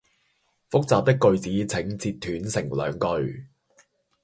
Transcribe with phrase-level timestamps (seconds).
[0.71, 3.45] 複雜的句子請截斷成兩句